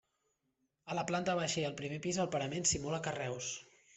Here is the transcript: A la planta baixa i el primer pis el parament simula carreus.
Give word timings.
A 0.93 0.97
la 0.99 1.03
planta 1.11 1.35
baixa 1.41 1.59
i 1.63 1.67
el 1.69 1.77
primer 1.83 2.01
pis 2.07 2.19
el 2.25 2.31
parament 2.37 2.67
simula 2.73 3.03
carreus. 3.09 3.55